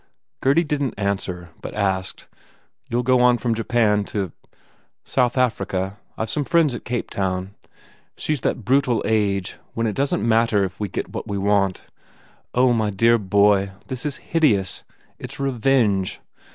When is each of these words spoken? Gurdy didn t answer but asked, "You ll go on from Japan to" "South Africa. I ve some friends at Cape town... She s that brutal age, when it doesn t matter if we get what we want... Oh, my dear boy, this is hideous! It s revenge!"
Gurdy 0.41 0.63
didn 0.63 0.89
t 0.89 0.97
answer 0.97 1.51
but 1.61 1.75
asked, 1.75 2.27
"You 2.89 2.97
ll 2.97 3.03
go 3.03 3.21
on 3.21 3.37
from 3.37 3.53
Japan 3.53 4.03
to" 4.05 4.31
"South 5.03 5.37
Africa. 5.37 5.99
I 6.17 6.25
ve 6.25 6.31
some 6.31 6.43
friends 6.43 6.73
at 6.73 6.85
Cape 6.85 7.11
town... 7.11 7.53
She 8.17 8.33
s 8.33 8.39
that 8.39 8.65
brutal 8.65 9.03
age, 9.05 9.57
when 9.75 9.85
it 9.85 9.93
doesn 9.93 10.21
t 10.21 10.25
matter 10.25 10.63
if 10.63 10.79
we 10.79 10.89
get 10.89 11.13
what 11.13 11.27
we 11.27 11.37
want... 11.37 11.83
Oh, 12.55 12.73
my 12.73 12.89
dear 12.89 13.19
boy, 13.19 13.73
this 13.89 14.03
is 14.03 14.17
hideous! 14.33 14.81
It 15.19 15.33
s 15.33 15.39
revenge!" 15.39 16.19